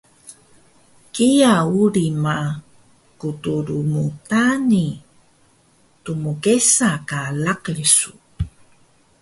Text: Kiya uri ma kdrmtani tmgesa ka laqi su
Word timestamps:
Kiya 1.13 1.53
uri 1.83 2.07
ma 2.23 2.37
kdrmtani 3.19 4.85
tmgesa 6.03 6.89
ka 7.09 7.21
laqi 7.43 7.73
su 7.95 8.11